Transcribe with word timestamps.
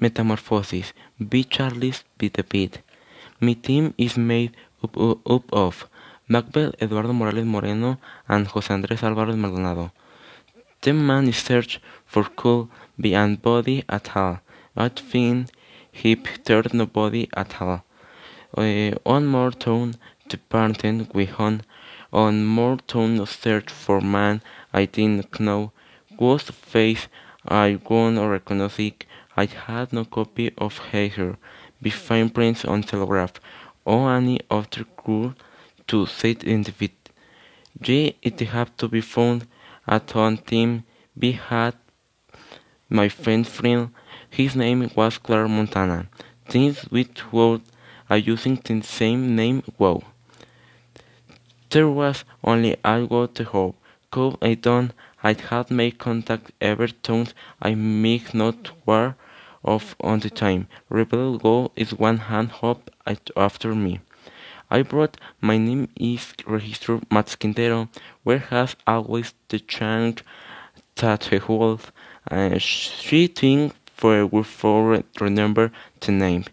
Metamorphosis 0.00 0.92
by 1.18 1.42
Charles 1.42 2.04
B. 2.18 2.30
DeWitt. 2.30 2.80
My 3.40 3.52
team 3.52 3.92
is 3.98 4.16
made 4.16 4.56
up, 4.82 4.96
up 4.96 5.44
of 5.52 5.86
Macbeth 6.26 6.74
Eduardo 6.80 7.12
Morales 7.12 7.44
Moreno 7.44 7.98
and 8.28 8.46
Jose 8.46 8.72
Andres 8.72 9.02
Alvarez 9.02 9.36
Maldonado. 9.36 9.92
The 10.80 10.94
man 10.94 11.28
is 11.28 11.36
search 11.36 11.80
for 12.06 12.24
cool 12.24 12.70
be 12.98 13.14
and 13.14 13.40
body 13.42 13.84
at 13.88 14.16
all. 14.16 14.40
At 14.76 14.98
fin 14.98 15.48
hip 15.92 16.26
third 16.44 16.72
nobody 16.72 17.28
at 17.36 17.60
all. 17.60 17.84
Uh, 18.56 18.92
on 19.04 19.26
more 19.26 19.50
tone 19.50 19.94
the 20.30 20.38
parent 20.38 21.14
we 21.14 21.28
on 21.38 21.62
on 22.12 22.44
more 22.44 22.78
tone 22.78 23.24
search 23.26 23.70
for 23.70 24.00
man 24.00 24.40
I 24.72 24.86
didn't 24.86 25.38
know 25.40 25.72
was 26.18 26.44
face 26.44 27.08
I 27.46 27.78
won't 27.88 28.18
recognize 28.18 28.92
I 29.42 29.46
had 29.46 29.94
no 29.94 30.04
copy 30.04 30.52
of 30.58 30.76
her 30.90 31.38
be 31.80 31.88
fingerprints 31.88 32.62
on 32.66 32.82
telegraph 32.82 33.34
or 33.86 34.12
any 34.14 34.38
other 34.50 34.84
clue 34.98 35.34
to 35.86 36.04
the 36.04 36.72
fit. 36.78 36.98
G 37.80 38.16
it 38.20 38.38
had 38.40 38.76
to 38.76 38.86
be 38.86 39.00
found 39.00 39.46
at 39.88 40.14
one 40.14 40.36
team 40.36 40.84
B 41.18 41.32
had 41.32 41.74
my 42.90 43.08
friend 43.08 43.48
friend 43.48 43.82
his 44.28 44.54
name 44.54 44.90
was 44.94 45.16
Claire 45.16 45.48
Montana. 45.48 46.08
Things 46.46 46.84
with 46.90 47.32
world 47.32 47.62
are 48.10 48.18
using 48.18 48.56
the 48.56 48.82
same 48.82 49.34
name 49.34 49.62
wow. 49.78 50.02
There 51.70 51.88
was 51.88 52.24
only 52.44 52.76
algo 52.84 53.32
to 53.36 53.44
hope. 53.44 53.76
Could 54.10 54.36
I 54.42 54.52
done 54.52 54.92
I 55.22 55.32
had 55.32 55.70
made 55.70 55.96
contact 55.96 56.52
ever 56.60 56.88
times 56.88 57.32
I 57.62 57.74
make 57.74 58.34
not 58.34 58.72
war 58.84 59.16
of 59.64 59.96
on 60.00 60.20
the 60.20 60.30
time. 60.30 60.68
Rebel 60.88 61.38
go 61.38 61.72
is 61.76 61.92
one 61.92 62.18
hand 62.18 62.50
hop 62.50 62.90
after 63.36 63.74
me. 63.74 64.00
I 64.70 64.82
brought 64.82 65.16
my 65.40 65.58
name 65.58 65.88
is 65.96 66.32
registered 66.46 67.10
Max 67.10 67.34
Quintero, 67.34 67.88
where 68.22 68.38
has 68.38 68.76
always 68.86 69.34
the 69.48 69.58
chance 69.58 70.22
that 70.96 71.24
he 71.24 71.38
holds. 71.38 71.90
Uh, 72.30 72.58
she 72.58 73.26
think 73.26 73.74
for 73.96 74.28
for 74.44 75.02
remember 75.20 75.72
the 76.00 76.12
name. 76.12 76.44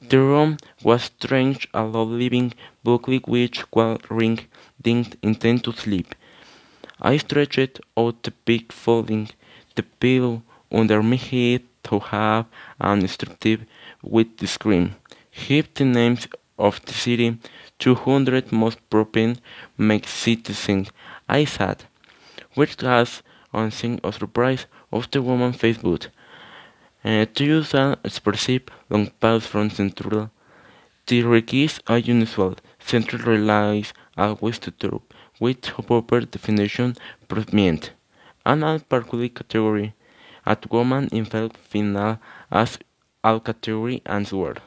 The 0.00 0.18
room 0.18 0.58
was 0.82 1.04
strange, 1.04 1.68
a 1.72 1.84
low 1.84 2.02
living, 2.04 2.52
booklet 2.82 3.26
which 3.26 3.60
while 3.72 3.98
ring 4.10 4.40
didn't 4.82 5.16
intend 5.22 5.64
to 5.64 5.72
sleep. 5.72 6.14
I 7.00 7.16
stretched 7.16 7.80
out 7.96 8.22
the 8.22 8.32
big 8.44 8.72
folding, 8.72 9.30
the 9.76 9.82
pillow 9.82 10.42
under 10.70 11.02
my 11.02 11.16
head 11.16 11.62
to 11.84 11.98
have 12.00 12.46
an 12.80 13.00
instructive 13.00 13.64
with 14.02 14.36
the 14.38 14.46
scream. 14.46 14.96
Heap 15.30 15.74
the 15.74 15.84
names 15.84 16.28
of 16.58 16.84
the 16.84 16.92
city, 16.92 17.38
200 17.78 18.52
most 18.52 18.78
propen 18.90 19.38
make 19.76 20.06
citizens. 20.06 20.90
I 21.28 21.44
said, 21.44 21.84
which 22.54 22.82
was 22.82 23.22
on 23.52 23.70
thing 23.70 24.00
of 24.02 24.14
surprise 24.14 24.66
of 24.92 25.10
the 25.10 25.22
woman 25.22 25.52
Facebook. 25.52 26.08
Uh, 27.04 27.26
to 27.34 27.44
use 27.44 27.74
an 27.74 27.96
expressive 28.04 28.62
long 28.88 29.10
pause 29.20 29.46
from 29.46 29.70
central, 29.70 30.30
the 31.06 31.22
request 31.22 31.82
are 31.86 31.96
unusual. 31.96 32.56
Central 32.78 33.22
relies 33.22 33.92
always 34.16 34.58
to 34.58 35.02
with 35.40 35.62
proper 35.62 36.20
definition 36.20 36.96
prominent. 37.28 37.92
An 38.46 38.60
particular 38.88 39.28
category 39.28 39.94
at 40.46 40.70
woman 40.70 41.08
in 41.12 41.24
felt 41.24 41.56
final 41.56 42.18
as 42.50 42.78
all 43.22 43.40
category 43.40 44.02
and 44.06 44.30
word. 44.32 44.60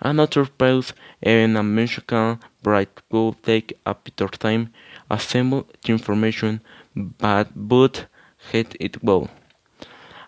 Another 0.00 0.46
pause 0.46 0.92
in 1.20 1.56
a 1.56 1.62
musical 1.62 2.38
bright 2.62 3.02
will 3.10 3.34
take 3.34 3.78
a 3.84 3.94
bit 3.94 4.20
of 4.20 4.38
time 4.38 4.72
assemble 5.10 5.66
the 5.82 5.92
information 5.92 6.60
but 6.94 7.48
but 7.54 8.06
hit 8.50 8.76
it 8.80 9.02
well. 9.02 9.28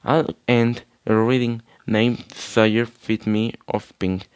I'll 0.04 0.34
end 0.46 0.82
a 1.06 1.14
reading 1.14 1.62
named 1.86 2.32
Sire 2.32 2.86
Fit 2.86 3.26
Me 3.26 3.54
of 3.68 3.92
Pink. 3.98 4.28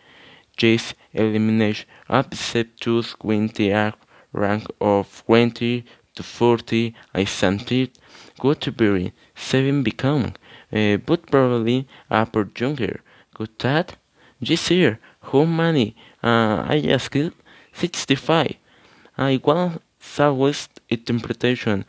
Jay's 0.56 0.94
elimination 1.12 1.86
accept 2.08 2.80
choose 2.80 3.14
win 3.22 3.48
the 3.48 3.92
rank 4.32 4.66
of 4.80 5.22
20 5.26 5.84
to 6.14 6.22
40 6.22 6.94
I 7.14 7.24
sent 7.24 7.66
good 7.68 7.90
bury 8.76 9.12
seven 9.34 9.82
become 9.82 10.32
uh, 10.72 10.96
but 10.98 11.26
probably 11.30 11.86
upper 12.10 12.48
younger 12.58 13.00
good 13.34 13.50
that. 13.58 13.96
This 14.40 14.70
year 14.70 14.98
how 15.22 15.44
many 15.44 15.96
uh, 16.22 16.64
I 16.68 16.82
asked 16.88 17.32
65 17.72 18.54
I 19.18 19.40
want 19.42 19.82
southwest 19.98 20.80
interpretation 20.88 21.84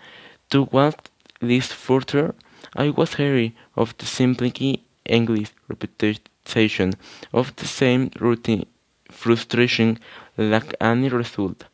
to 0.49 0.63
what 0.65 1.09
least 1.41 1.73
further. 1.73 2.35
I 2.75 2.89
was 2.89 3.15
hearing 3.15 3.53
of 3.75 3.97
the 3.97 4.05
simply 4.05 4.83
English 5.05 5.51
repetition 5.67 6.93
of 7.33 7.55
the 7.55 7.65
same 7.65 8.11
routine 8.19 8.65
frustration 9.11 9.99
lack 10.37 10.73
any 10.79 11.09
result. 11.09 11.65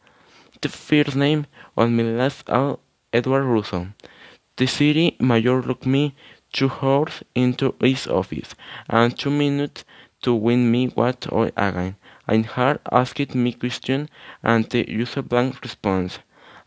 The 0.62 0.70
first 0.70 1.16
name 1.16 1.46
on 1.78 1.96
my 1.96 2.04
last 2.04 2.50
all 2.50 2.80
Edward 3.12 3.44
Russo. 3.44 3.88
The 4.58 4.68
city 4.68 5.16
mayor 5.20 5.62
looked 5.62 5.88
me 5.88 6.14
two 6.52 6.72
hours 6.82 7.24
into 7.34 7.74
his 7.82 8.06
office 8.08 8.54
and 8.88 9.18
two 9.18 9.32
minutes 9.32 9.84
to 10.22 10.34
win 10.34 10.70
me 10.72 10.88
what 10.88 11.26
I 11.32 11.52
again. 11.58 11.96
I 12.28 12.38
had 12.38 12.80
asked 12.92 13.36
me 13.36 13.54
question 13.54 14.10
and 14.44 14.70
the 14.70 14.90
user 14.90 15.22
blank 15.24 15.62
response. 15.62 16.20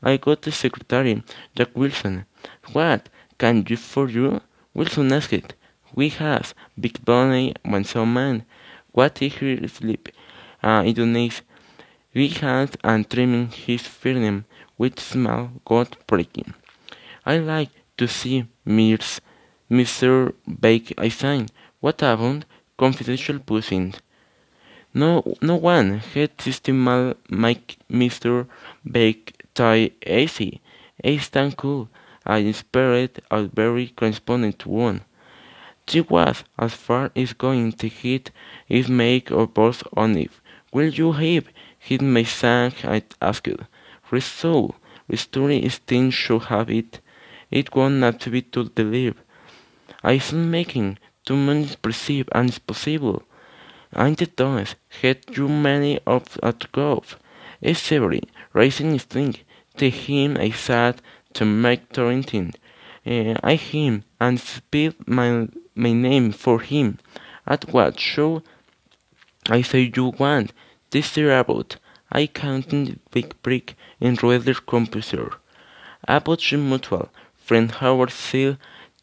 I 0.03 0.17
got 0.17 0.43
the 0.43 0.53
secretary, 0.53 1.23
Jack 1.55 1.77
Wilson. 1.77 2.27
What 2.73 3.09
can 3.39 3.63
do 3.63 3.77
for 3.77 4.09
you? 4.09 4.41
Wilson 4.75 5.13
asked. 5.13 5.33
It, 5.33 5.55
We 5.95 6.09
have 6.11 6.55
big 6.79 7.05
when 7.63 7.85
some 7.85 8.13
man. 8.13 8.45
What 8.93 9.23
is 9.23 9.35
he 9.37 9.69
sleep? 9.69 10.09
Uh, 10.63 10.83
Indonesia. 10.85 11.43
We 12.13 12.29
had 12.29 12.77
and 12.83 13.09
trimming 13.09 13.49
his 13.49 13.83
firm 13.83 14.45
with 14.77 15.01
small 15.01 15.51
got 15.65 15.97
breaking. 16.07 16.53
I 17.29 17.39
like 17.39 17.71
to 17.97 18.07
see 18.07 18.47
Mirs, 18.65 19.21
Mr. 19.69 20.33
Bake 20.61 20.95
I 20.97 21.09
sign. 21.09 21.49
What 21.81 22.01
happened? 22.01 22.47
Confidential 22.79 23.41
pushing. 23.41 23.95
No, 24.95 25.25
no 25.43 25.57
one 25.57 25.99
had 26.15 26.41
system 26.41 26.85
make 27.29 27.79
Mr. 27.91 28.47
Bake 28.89 29.43
tie 29.55 29.91
AC. 30.03 30.61
Ace 31.03 31.29
tan 31.29 31.51
cool. 31.51 31.89
I 32.25 32.39
inspired 32.39 33.21
a 33.29 33.43
very 33.43 33.89
correspondent 33.89 34.65
one. 34.65 35.01
She 35.89 36.03
was 36.03 36.45
as 36.57 36.75
far 36.75 37.11
as 37.17 37.33
going 37.33 37.73
to 37.73 37.89
hit 37.89 38.31
his 38.67 38.89
make 38.89 39.33
or 39.33 39.49
boss 39.49 39.83
on 39.97 40.17
it. 40.17 40.31
Will 40.73 40.91
you 40.91 41.11
have 41.11 41.49
hit 41.77 42.03
my 42.03 42.23
sang? 42.23 42.73
I 42.85 43.03
asked. 43.21 43.49
Resolve. 44.13 44.77
Restoring 45.09 45.69
thing 45.69 46.11
should 46.11 46.45
have 46.45 46.71
it. 46.71 47.01
It 47.51 47.75
won't 47.75 47.97
not 47.97 48.21
to 48.21 48.31
be 48.31 48.43
to 48.43 48.65
believe. 48.65 49.15
I 50.03 50.21
am 50.33 50.51
making 50.51 50.99
too 51.25 51.37
many 51.37 51.69
perceive 51.81 52.29
and 52.33 52.67
possible. 52.67 53.23
And 53.93 54.17
the 54.17 54.27
dance 54.27 54.75
had 55.03 55.27
too 55.27 55.49
many 55.49 56.01
of 56.07 56.39
at 56.43 56.71
golf. 56.73 57.19
Raising 58.53 58.93
his 58.93 59.05
thing. 59.05 59.37
To 59.79 59.91
him 59.91 60.37
I 60.39 60.51
said 60.51 61.01
to 61.35 61.45
make 61.45 61.93
Torrington. 61.93 62.53
Uh, 63.07 63.35
I 63.43 63.55
him 63.55 64.05
and 64.21 64.41
spell 64.41 64.93
my 65.07 65.49
my 65.75 65.93
name 65.93 66.33
for 66.33 66.61
him. 66.61 66.99
At 67.47 67.73
what 67.73 68.01
show 68.01 68.43
I 69.49 69.63
say 69.63 69.93
you 69.95 70.07
want? 70.19 70.53
This 70.91 71.17
year 71.17 71.39
about. 71.39 71.77
I 72.11 72.27
counted 72.27 73.01
big 73.11 73.41
brick 73.43 73.77
in 74.01 74.15
rather 74.23 74.55
computer. 74.55 75.35
About 76.09 76.41
the 76.41 76.57
mutual. 76.57 77.11
Friend 77.47 77.71
Howard 77.71 78.11
Seal 78.11 78.57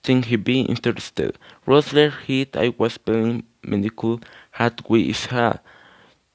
think 0.03 0.25
he 0.25 0.35
be 0.35 0.59
interested. 0.73 1.37
Rosler 1.65 2.11
hit 2.25 2.57
I 2.57 2.73
was 2.77 2.97
playing 2.97 3.45
medical 3.63 4.19
had 4.51 4.81
we 4.89 5.09
is 5.11 5.27
had. 5.27 5.61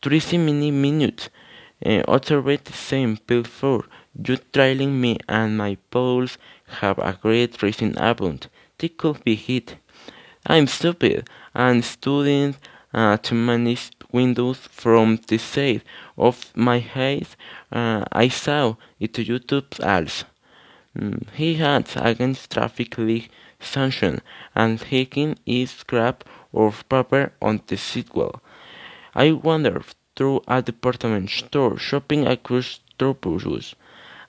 Thirty 0.00 0.38
many 0.38 0.70
minutes. 0.70 1.28
Uh, 1.84 2.02
uttered 2.08 2.64
the 2.64 2.72
same 2.72 3.18
pill 3.18 3.44
for. 3.44 3.84
You 4.26 4.38
trailing 4.54 4.98
me 4.98 5.18
and 5.28 5.58
my 5.58 5.76
poles 5.90 6.38
have 6.80 6.98
a 6.98 7.18
great 7.20 7.62
reason 7.62 7.90
about. 7.98 8.48
They 8.78 8.88
could 8.88 9.22
be 9.22 9.34
hit. 9.34 9.76
I'm 10.46 10.66
stupid 10.66 11.28
and 11.54 11.84
studying 11.84 12.56
uh, 12.94 13.18
to 13.18 13.34
manage 13.34 13.90
Windows 14.10 14.60
from 14.70 15.20
the 15.28 15.36
side 15.36 15.82
of 16.16 16.56
my 16.56 16.78
head. 16.78 17.26
Uh, 17.70 18.04
I 18.10 18.28
saw 18.28 18.76
it 18.98 19.12
to 19.12 19.24
YouTube 19.24 19.70
also. 19.84 20.24
Mm, 20.98 21.28
he 21.34 21.54
had 21.54 21.88
against 21.94 22.50
traffic 22.50 22.98
league 22.98 23.30
sunshine 23.60 24.20
and 24.54 24.80
taking 24.80 25.38
its 25.46 25.72
scrap 25.72 26.24
of 26.52 26.88
paper 26.88 27.32
on 27.40 27.60
the 27.68 27.76
sidewalk. 27.76 28.42
I 29.14 29.32
wandered 29.32 29.84
through 30.16 30.42
a 30.48 30.60
department 30.60 31.30
store 31.30 31.78
shopping 31.78 32.26
across 32.26 32.80
strawberries, 32.94 33.76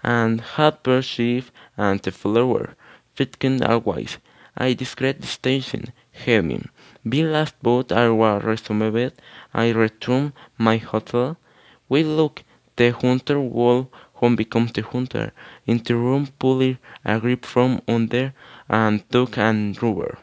and 0.04 0.42
had 0.42 0.84
perceived 0.84 1.52
and 1.76 2.00
the 2.02 2.12
flower 2.12 2.76
fitting 3.16 3.64
always. 3.64 4.20
I 4.56 4.74
discreet 4.74 5.24
station, 5.24 5.92
having 6.12 6.70
been 7.08 7.32
last 7.32 7.56
I 7.64 8.10
was 8.10 8.44
resumed, 8.44 9.14
I 9.54 9.70
returned 9.70 10.34
my 10.58 10.78
hotel. 10.78 11.38
We 11.88 12.04
look, 12.04 12.44
the 12.76 12.92
hunter 12.92 13.40
will 13.40 13.92
who 14.20 14.36
becomes 14.36 14.72
the 14.74 14.82
hunter, 14.82 15.32
in 15.66 15.78
the 15.84 15.96
room 15.96 16.28
pulled 16.40 16.78
a 17.06 17.20
grip 17.20 17.46
from 17.46 17.82
under 17.88 18.34
and 18.68 19.10
took 19.10 19.38
an 19.38 19.76
rubber. 19.82 20.18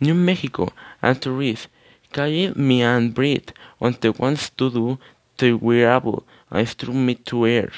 New 0.00 0.14
Mexico 0.14 0.68
and 1.00 1.20
tourists 1.20 1.68
carried 2.12 2.56
me 2.56 2.82
and 2.82 3.14
breathed 3.14 3.52
on 3.80 3.96
the 4.00 4.12
ones 4.12 4.50
to 4.56 4.70
do 4.70 4.98
the 5.38 5.52
wearable 5.52 6.24
I 6.50 6.64
struck 6.64 6.94
me 6.94 7.14
to 7.14 7.46
air. 7.46 7.70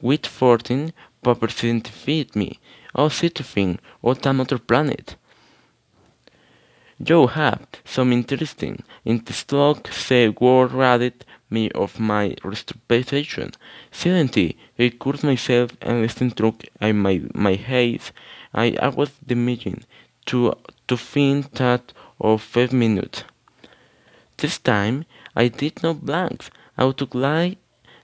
with 0.00 0.26
fourteen 0.26 0.92
percent 1.22 1.88
feed 1.88 2.34
me, 2.34 2.58
oh 2.94 3.08
thing 3.08 3.78
on 4.02 4.16
another 4.24 4.58
planet. 4.58 5.16
You 6.98 7.26
have 7.28 7.66
some 7.84 8.12
interesting 8.12 8.82
in 9.04 9.22
the 9.24 9.32
stock 9.32 9.92
say 9.92 10.28
word 10.28 10.72
rated 10.72 11.24
me 11.50 11.70
of 11.70 11.98
my 11.98 12.36
restoration. 12.44 13.52
Suddenly, 13.90 14.56
I 14.78 14.90
cursed 14.90 15.24
myself 15.24 15.72
and 15.80 16.10
struck 16.10 16.62
in 16.80 16.98
my, 16.98 17.22
my 17.34 17.54
haze. 17.54 18.12
I, 18.54 18.76
was 18.88 19.10
damaging 19.26 19.84
to, 20.26 20.54
to 20.88 20.96
think 20.96 21.52
that 21.52 21.92
of 22.20 22.42
five 22.42 22.72
minutes. 22.72 23.24
This 24.36 24.58
time, 24.58 25.04
I 25.34 25.48
did 25.48 25.82
not 25.82 26.04
blank. 26.04 26.48
I 26.76 26.84
would 26.84 27.14
lie 27.14 27.56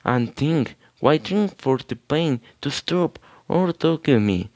and 0.05 0.35
think, 0.35 0.75
waiting 1.01 1.49
for 1.49 1.79
the 1.79 1.97
pain 1.97 2.41
to 2.61 2.71
stop 2.71 3.19
or 3.49 3.73
to 3.73 3.99
kill 3.99 4.21
me. 4.21 4.51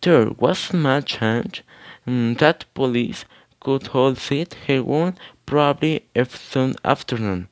There 0.00 0.30
was 0.30 0.72
much 0.72 1.16
chance 1.18 1.62
mm, 2.06 2.38
that 2.38 2.64
police 2.74 3.24
could 3.60 3.88
hold 3.88 4.18
it 4.30 4.54
her 4.66 4.82
own 4.86 5.16
probably 5.46 6.04
some 6.28 6.74
afternoon. 6.84 7.48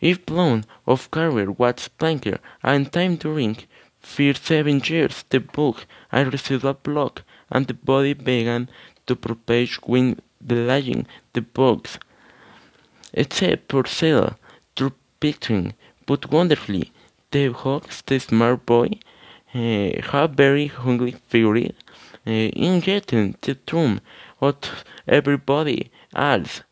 If 0.00 0.24
blown 0.24 0.64
of 0.86 1.10
career 1.10 1.50
was 1.50 1.90
planker 1.98 2.38
and 2.62 2.90
time 2.90 3.18
to 3.18 3.34
during 3.34 3.58
for 4.00 4.32
seven 4.32 4.80
years 4.84 5.24
the 5.28 5.40
book 5.40 5.84
I 6.10 6.22
received 6.22 6.64
a 6.64 6.72
block 6.72 7.22
and 7.50 7.66
the 7.66 7.74
body 7.74 8.14
began 8.14 8.70
to 9.06 9.14
propage 9.14 9.76
when 9.84 10.20
delaying 10.44 11.06
the 11.34 11.42
books. 11.42 11.98
Except 13.12 13.70
for 13.70 13.82
Sela, 13.82 14.36
through 14.74 14.94
picturing, 15.20 15.74
but 16.06 16.30
wonderfully, 16.30 16.92
the 17.30 17.52
hawks, 17.52 18.00
the 18.00 18.20
smart 18.20 18.64
boy, 18.64 18.88
uh, 19.54 19.90
have 20.12 20.30
very 20.30 20.68
hungry 20.68 21.16
fury, 21.28 21.74
uh, 22.26 22.30
in 22.30 22.80
getting 22.80 23.36
the 23.42 23.54
tomb 23.54 24.00
of 24.40 24.56
everybody 25.06 25.90
else, 26.14 26.62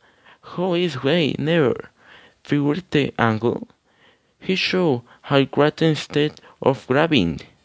who 0.40 0.74
is 0.74 1.02
way 1.02 1.34
never 1.38 1.90
figured 2.48 2.84
the 2.90 3.12
angle. 3.18 3.68
He 4.40 4.56
showed 4.56 5.02
how 5.28 5.42
great 5.44 5.82
instead 5.82 6.40
of 6.62 6.86
grabbing 6.86 7.40